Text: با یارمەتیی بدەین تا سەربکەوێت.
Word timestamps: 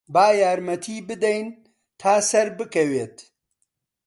با 0.13 0.25
یارمەتیی 0.41 1.05
بدەین 1.07 1.47
تا 1.99 2.13
سەربکەوێت. 2.29 3.15